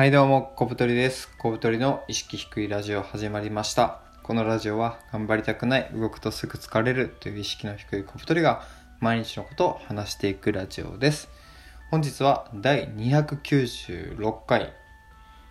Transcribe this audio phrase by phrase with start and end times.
[0.00, 1.28] はいどうも、小太りです。
[1.36, 4.00] 小太りの意識低いラジオ始まりました。
[4.22, 8.62] このラジオは頑張りたくない、動くとすぐ疲れるという意識の低い小太りが
[9.00, 11.28] 毎日のことを話していくラジオです。
[11.90, 14.72] 本日は第296回、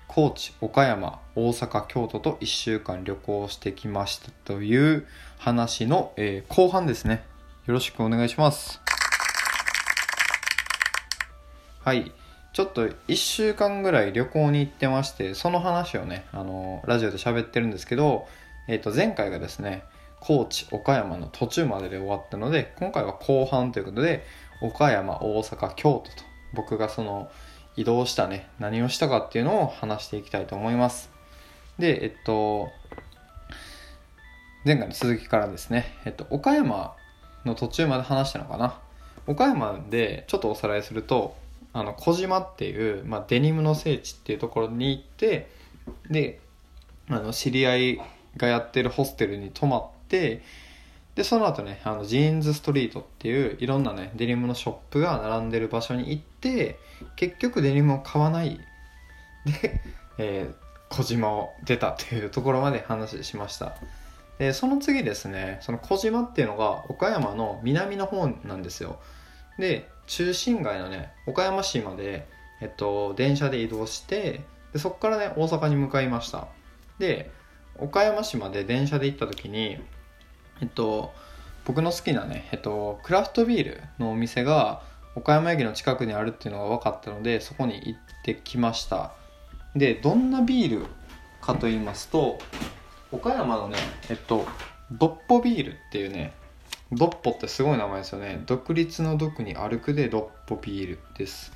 [0.07, 5.05] 高知、岡山、大阪、京都と1週間旅行してきましたという
[5.37, 7.23] 話の、えー後半ですね。
[7.67, 8.81] よろしくお願いします。
[11.85, 12.11] はい。
[12.53, 18.27] ちょっと1週間ぐらい旅行に行ってまして、その話をね、あの、ラジオで喋ってるんですけど、
[18.67, 19.83] えっ、と、前回がですね、
[20.19, 24.25] 高知、岡山の途中までで終わったので、今回は後半ということで、
[24.61, 26.23] 岡山、大阪、京都と、
[26.53, 27.29] 僕がその、
[27.75, 31.09] 移動したね、何をしたかっていうのを話していきたいと思います。
[31.77, 32.69] で、えっと、
[34.65, 36.93] 前回の続きからですね、えっと、岡山
[37.45, 38.77] の途中まで話したのかな。
[39.27, 41.37] 岡山でちょっとおさらいすると、
[41.73, 45.49] あの小島っていう、まあ、デニムの聖地っていうところに行って
[46.09, 46.39] で
[47.09, 48.01] あの知り合い
[48.37, 50.41] がやってるホステルに泊まって
[51.15, 56.79] でその後ねあのジーンズストリートっていういろんなねデニムのショップが並んでる場所に行って
[57.15, 58.59] 結局デニムを買わない。
[59.45, 59.81] で、
[60.17, 63.75] えー小島を出たっていうところまで話しました。
[64.39, 68.99] でその次ですねその小島っていうのが岡山の南の方なんですよ。
[69.59, 72.27] で中心街のね岡山市まで、
[72.61, 74.41] えっと、電車で移動して
[74.73, 76.47] でそこからね大阪に向かいました。
[76.97, 77.29] で
[77.77, 79.77] 岡山市まで電車で行った時に
[80.61, 81.13] えっと
[81.65, 84.81] 僕の好きなね、えっと、クラフトビールのお店が
[85.15, 89.11] 岡山駅の近くにあるっていうのが分かったのでそこに行ってきました。
[89.75, 90.85] でどんなビール
[91.41, 92.39] かと言いますと
[93.11, 93.77] 岡山のね
[94.09, 94.45] えっと
[94.91, 96.33] ドッポビールっていうね
[96.91, 98.41] ドッポってすごい名前ですよね。
[98.45, 101.51] 独立の独に歩くでドッポビールです。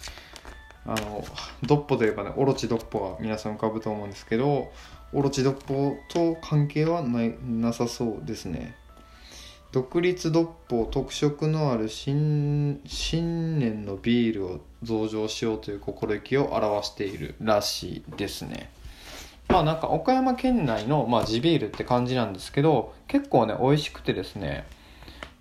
[0.85, 1.25] あの
[1.63, 4.71] ドッポといえばねオロチドッポは皆さん浮かぶと思うんですけど
[5.13, 8.75] オロチドッポと関係はないなさそうですね。
[9.71, 18.69] 独立ドッポ特色のある新新年のビールを増上しようという心意気を表しているらしいですね。
[19.47, 24.67] まあなんか岡山県内の、まあ、地ビールって感じなんですけど結構ね美味しくてですね。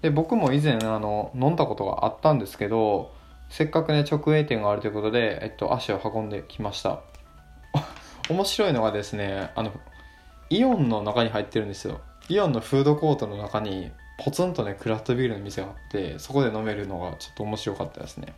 [0.03, 3.15] で僕も以前あの飲んだことがあったんですけど
[3.49, 7.01] せっかくね直営店があるということで、えっと、足を運んできました。
[8.31, 9.73] 面白いのがですねあの
[10.51, 12.01] イオンの中に入ってるんですよ。
[12.29, 13.91] イオンのフードコートの中に
[14.25, 18.34] ポツンとねクラフトビールの店があってそこで飲めるのがちょっと面白かったですね。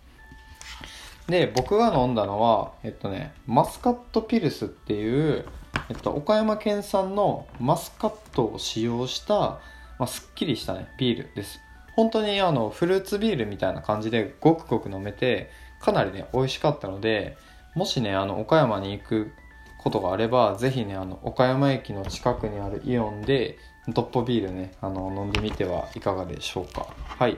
[1.29, 5.47] で僕が飲んだのはえっとねマスカットピルスっていう、
[5.89, 9.61] えっと、岡山県産のマスカットを使用した、
[9.99, 11.61] まあ、すっきりしたねビールです。
[11.95, 15.51] 本当にあのフルーツビールみたいな感じでごくごく飲めて
[15.81, 17.37] かなりね美味しかったので
[17.75, 19.33] もしねあの岡山に行く
[19.79, 26.89] ことがあればぜひねあの岡山駅の近くにあるイオンでドッポビールねあの飲んでみてはいかがでしょうか。
[27.07, 27.37] はい。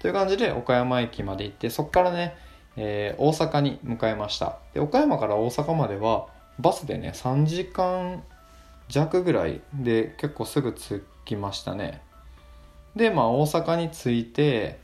[0.00, 2.36] という感じで岡山駅まで行ってそこからね、
[2.76, 4.58] えー大阪に向かいました。
[4.74, 6.26] で岡山から大阪までは
[6.58, 8.22] バスでね3時間
[8.88, 12.00] 弱ぐらいで結構すぐ着きましたね。
[12.94, 14.78] でまあ大阪に着いて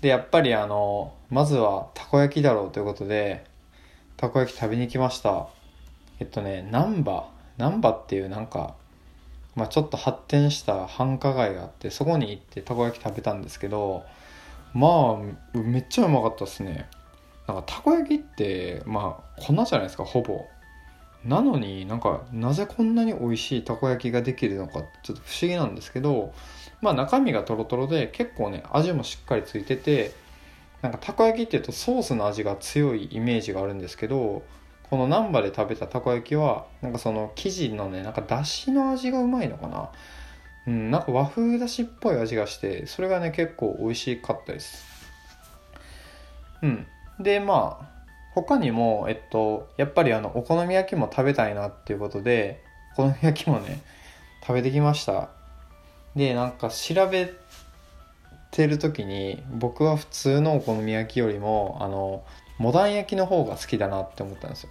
[0.00, 3.44] でやっぱりあのまずはたこ焼きだろうということで
[4.16, 5.48] たこ焼き食べに来ました。
[6.18, 7.28] えっとね難波。
[7.58, 8.74] 難波っていうなんか、
[9.54, 14.04] まあ、ちょっと発展した繁華街があってそこに行ってたこ焼き食べたんですけど
[14.72, 15.18] ま
[15.54, 16.88] あめっちゃうまかったですね。
[17.46, 20.46] なんかたこ焼きってまあ粉じゃないですかほぼ。
[21.24, 26.32] なのになんかなぜこんなに美味しいたこ焼きができるのかちょっと不思議なんですけど
[26.80, 30.12] まあ中身がトロトロで結構ね味もしっかりついてて
[30.82, 34.42] なんかたこ焼きっていうとソースの味が強いイメージがあるんですけど
[34.88, 39.90] この難波で食べたたこ焼きはなんかその生地のねなんかだしの味がうまいのかな。
[40.66, 44.84] うんなんか和風だしっぽい味がしてそれがね結構美味しかったです。
[46.62, 46.86] うん。
[47.20, 47.99] でまあ
[48.34, 52.62] 他にもえっとやっぱりあのお好み焼きも食べたいなっていうことで
[52.94, 53.80] お好み焼きもね
[54.42, 55.30] 食べてきました。
[56.16, 57.32] でなんか調べ
[58.50, 62.24] てる時に僕は普通のお好み焼きよりもあの
[62.58, 64.70] モダン焼きの方が好きだなって思ったんですよ。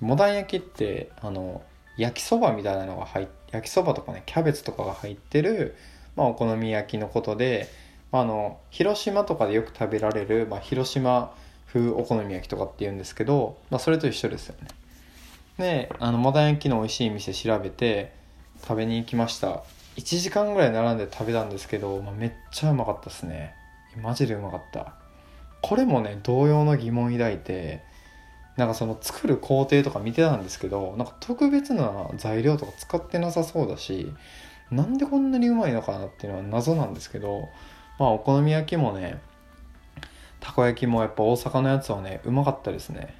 [0.00, 1.62] モダン焼きってあの
[1.96, 5.76] 焼きそばみたいなのが入って焼きそばとかねキャベツとかが入ってる、
[6.16, 7.68] まあ、お好み焼きのことで、
[8.10, 11.34] まあ、あの広島とかでよく食べられる、まあ、広島
[11.72, 14.68] 風お好み焼きとかって言うんですけど、まあ、それと一緒ですよね。
[15.58, 18.12] であのモダン焼きの美味しい店調べて
[18.62, 19.62] 食べに行きました。
[19.96, 23.54] 1時間ぐらい並んで食べたんですけど、まあ、めっちゃうまかったですね。
[24.00, 24.94] マジでうまかった。
[25.62, 27.82] これもね同様の疑問抱いて
[28.56, 34.12] なんかその作る工程とか見てたんですけどなんか特別な材料とか使ってなさそうだし
[34.70, 37.48] なんでこんなにうまいのかなっていうのは謎なんですけど
[37.98, 39.20] まあお好み焼きもね
[40.42, 43.14] たこ焼きもやっぱ大阪のやつはねうまかったですね。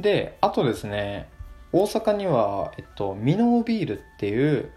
[0.00, 1.28] であとですね
[1.72, 4.72] 大阪には、えっと、ミノービールっていう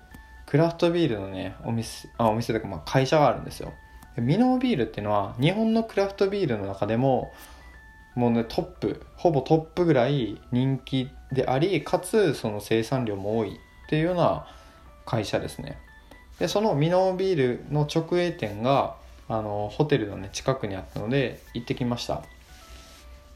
[0.46, 3.74] クラフトビールのねお店あお店とかまあ会社があるんですよ。
[4.18, 7.34] ミノービールっていうのは日本のクラフトビールの中でも
[8.14, 14.46] もうねトップほぼトップぐらい人気でありかつその生産量も多いっていうような
[15.06, 15.80] 会社ですね。
[16.38, 18.98] でそのミノービールの直営店が
[19.28, 22.24] あのホテルのね近くにあったので行ってきました。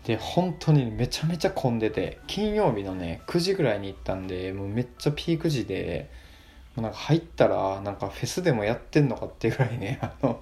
[0.05, 6.09] で本当にめちゃめちゃ混んでて金曜日のね9時ぐらいに行ったんでもうめっちゃピーク時で
[6.77, 10.39] もなんか入ったらなんかフェスでもやってんのかっていうぐらいね あの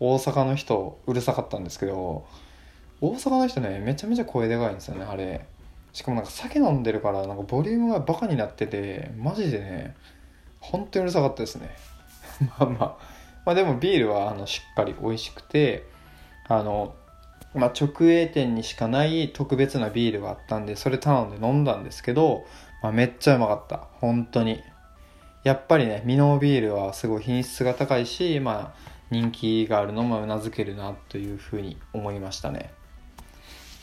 [0.00, 2.26] 大阪の人うるさかったんですけど
[3.02, 5.44] 大阪の人ねめちゃめちゃ声でかいんですよねあれ。
[5.92, 9.94] しかもなんか酒飲んでるからなんかボリュームがバカになっててマジでね
[10.58, 11.68] 本当にうるさかったですね。
[12.58, 13.13] まあまあ。
[13.44, 15.88] まあでもビールはあのしっかり美味しくて
[16.48, 16.94] あの
[17.54, 22.44] まあ、直営店にしかない特別なビールがあったんでそれ頼んで飲んだんですけど、
[22.82, 23.86] まあ、めっちゃうまかった。
[24.00, 24.62] 本当に。
[25.44, 32.72] やっぱりねミノービールはすごい品質が高いし、まあ、人気があるのもうなずけるなというふうに思いましたね。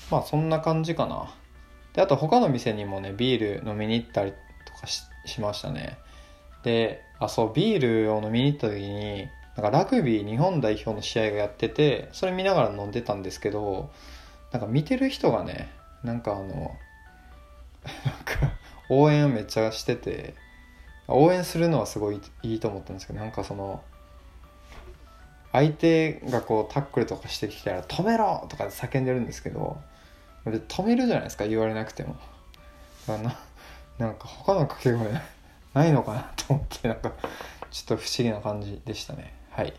[0.10, 1.34] まあそんな感じかな。
[1.94, 4.34] であと他の店にもねビール飲みに行ったり
[4.66, 5.98] とかしましたね。
[6.64, 9.30] であそうビールを飲みに行った時に
[9.62, 13.92] なんかラグビー日本代表の試合がやっててそれ見ながら飲んでたんですけど
[14.52, 15.70] なんか見てる人がね
[16.04, 16.76] なんかあの
[18.90, 20.34] 応援めっちゃしてて
[21.08, 23.84] 応援するのはすごいいいと思ったんですけどなんかその
[25.52, 29.80] 相手がこうタックルとかしてきたら「止めろ!」とか叫んでるんですけど
[30.46, 32.16] 止めるじゃないですか言われなくても
[33.08, 33.38] な
[34.00, 35.22] なんか他の掛け声
[35.76, 37.12] ないのかなと思ってなんか
[37.70, 39.74] ちょっと不思議な感じでしたねはい。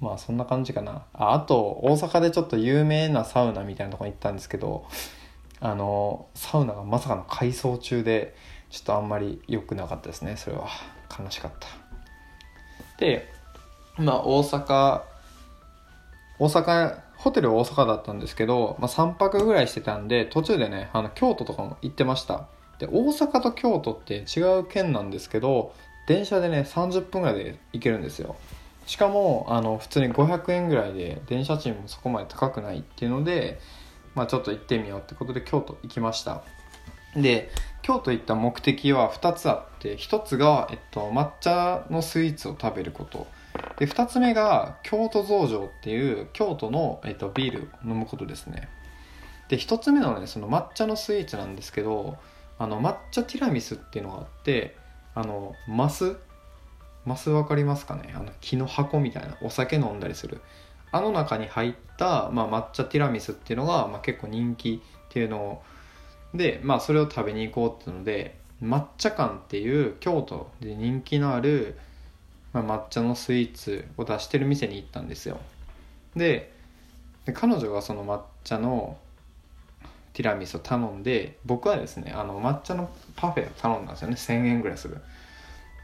[0.00, 1.04] まあそんな感じかな。
[1.14, 4.86] ああと大阪でちょっと有名なサウナみたいなとこに行ったんですけど
[5.60, 8.34] あのサウナがまさかの改装中で
[8.70, 10.36] ちょっとあんまり良くなかったですね。
[10.36, 10.68] それは。
[11.18, 11.68] 悲しかった。
[12.98, 13.32] で
[13.96, 15.02] まあ大阪
[16.38, 22.48] 大阪ホテル大阪だったんですけど、まあ、3泊ぐらいしてたんで途中でねあの京都とかも行ってました。
[22.78, 25.72] で大阪と京都って違う県なんですけど
[26.06, 28.36] 電車でね30分ぐらいで行けるんですよ。
[28.86, 33.58] しかもあの普通に500円ぐらいで電車賃もそこまで高くないっていうので、
[34.14, 36.42] まあ、ちょっと行ってみようってことで京都行きました。
[37.14, 37.50] で
[37.82, 43.26] 京都行った目的は2つあって1つが、えっと、抹茶のスイーツを食べること。
[43.78, 48.68] で2つ目が京都増上っていう京都の、えっと、ビールを飲むことですね。
[49.48, 52.16] で1つ目のねその抹茶のスイーツなんですけど
[52.58, 54.76] あの抹茶ティラミスっていうのがあって
[55.14, 56.16] あのマス
[57.06, 58.12] マス分かりますかね？
[58.14, 60.40] あの木の箱みたいなお酒飲んだりする。
[60.92, 65.62] あの中に入った、まあ、抹茶ティラミスっていうのが、まあ、結構人気っていうの
[66.32, 71.76] で、まあ、それを食べに行こうっていうので抹茶館っていう京都で人気のある、
[72.52, 75.38] まあ、抹茶のスイーツを出してる店に行ったんですよ。
[76.14, 76.52] で
[77.34, 78.96] 彼女がその抹茶の
[80.12, 84.14] ティラミスを頼んで僕はですねあの抹茶のパフェを頼んだんですよね。
[84.14, 84.98] 1000円ぐらいする。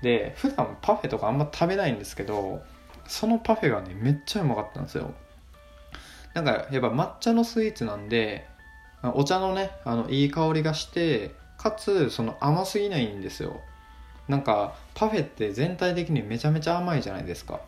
[0.03, 2.63] で普段パフェとかあんま食べないんですけど
[3.07, 5.15] そのパフェがねめっちゃうまかったんですよ。
[6.35, 8.47] なんかやっぱ抹茶のスイーツなんで
[9.15, 13.61] お茶のねあのいい香りがしてかつその甘すぎないんですよ。
[14.29, 17.61] なんかパフェって全体的にめちゃめちゃ甘いじゃないですか。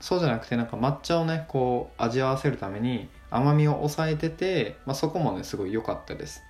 [0.00, 6.42] そうじゃなくてなんか抹茶をねこう味合わせるために甘みを抑えてて、まあ、そこもねすごい良かったです。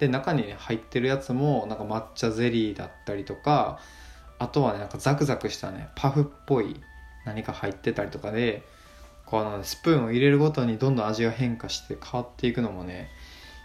[0.00, 3.78] で中に、ね、入ってるやつもなんか抹茶ゼリーだったりとか
[4.38, 6.80] あとはねなんかザクザクしたねパフっぽい
[7.24, 8.62] 何か入ってたりとかで
[9.24, 13.10] このスプーンを入れるごとにどんどん味が変化して変わっていくのもね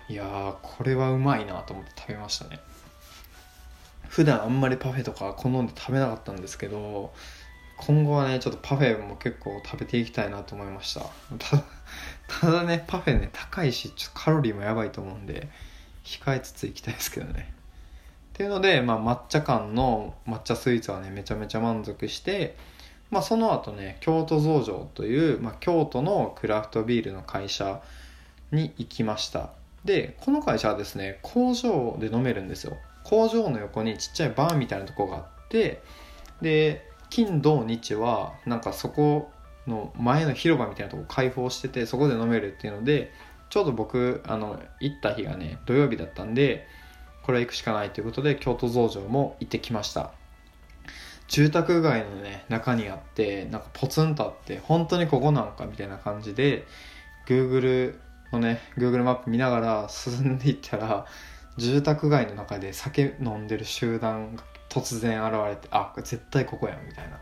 [0.09, 2.59] いやーこれはうまいなと思って食べましたね。
[4.09, 7.13] 普段あんまりパフェとか好んで食べなかったんですけど
[7.77, 11.01] 今後はねちょっとパフェも結構食べていきたいなと思いました。
[11.37, 11.63] ただ
[12.27, 15.47] ただねパフェね高いしちょっとカロリーもやばいと思うんで
[16.03, 17.53] 控えつついきたいですけどね。
[18.41, 22.55] ていうので、まあ、抹茶館の抹茶スイーツはねめちゃめちゃ満足して
[23.11, 27.81] まあ、その後ね京都増上という、まあ、京都のクラフトビールの会社
[28.51, 29.49] に行きました。
[29.83, 32.77] でこの会社はですね工場で飲めるんですよ。
[33.03, 35.81] 工場の横にちっちゃいバーみたいなとこがあって
[36.41, 39.29] で金土日はなんかそこ
[39.67, 43.11] の前の広場みたいなとこ開放しててそこで飲めるっていうので
[43.49, 46.67] ちょうど僕あの行った日がね土曜日だったんで
[47.23, 50.11] これ行くしかないということで京都増上も行ってきました。
[51.27, 56.65] 住宅街のね中にあってなんかポツンとあって本当にここなんかみたいな感じで
[57.25, 57.95] Google
[58.33, 61.05] のね Google マップ見ながら進んでいったら
[61.57, 67.19] 住宅街の中で酒飲んでる集団が突然現れてあ絶対ここやんみたいな。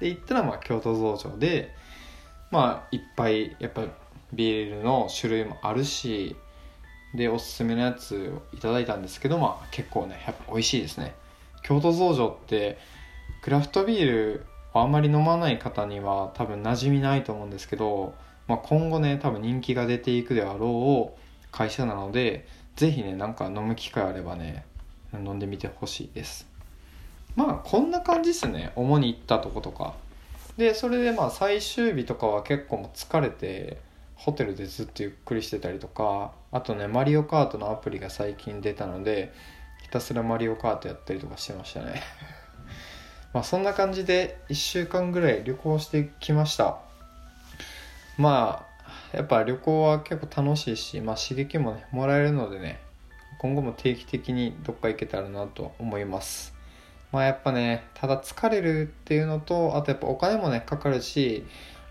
[0.00, 1.72] で行ったらまあ京都増上で
[2.50, 3.84] まあいっぱいやっぱ
[4.32, 6.36] ビールの種類もあるし
[7.14, 11.14] でおすすめのやつをいただいたんですけどまあ結構ねやっぱ美味しいですね。
[11.62, 12.78] 京都増上って
[13.42, 18.14] クラフトビールをあんまり飲まない方には多分馴染みないと思うんですけど、
[18.48, 24.64] まあ、今後ね多分人気が出ていくであろう会社なので是非ねなんか飲む機会あればね
[25.12, 26.46] 飲んでみてほしいです。
[27.36, 28.72] まあこんな感じですね。
[28.76, 29.94] 主に行ったとことか。
[30.56, 33.78] でそれでまあ最終日とかは結構も疲れて
[34.24, 39.32] ホテルでずっとゆっくりしてたりとかあとねマリオカートのアプリが最近出たので
[39.82, 42.02] ひたすらマリオカートやったりとかしてましたね。
[43.34, 46.78] まあそんな感じで1週間ぐらい旅行してきました。
[48.16, 48.64] ま
[49.12, 52.78] あやっぱ旅行は結構楽しいし、まあ、刺激もねもらえるのでね
[53.38, 56.54] 今後も定期的にどっか行けたらなと思います。
[57.10, 61.44] まあやっぱねただ疲れるっていうのとあとやっぱお金もねかかるし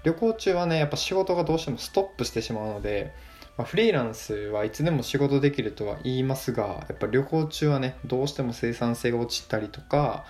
[0.03, 3.13] 旅行中はねやっぱ仕事がどうしてもストップしてしまうので、
[3.57, 10.25] まあ、フリーランスはいつでも仕事できるとは言いますがやっぱ旅行中はねどうしても生産性が落ちたりとか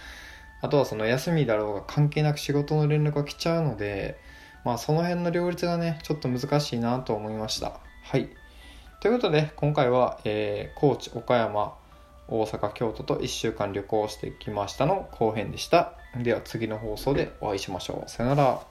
[0.62, 4.20] あとはその休みだろうが関係なく仕事の連絡が来ちゃうので
[4.64, 7.80] まあその辺の両立がねちょっと難しいなと思いました。
[8.04, 8.30] はい。
[9.00, 11.74] ということで今回は、えー、高知岡山
[12.28, 15.94] 大阪京都と1週間旅行してきましたの後編でした。
[16.22, 18.10] では次の放送でお会いしましょう。
[18.10, 18.71] さよなら。